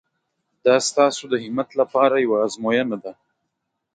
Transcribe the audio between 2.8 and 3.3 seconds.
ده.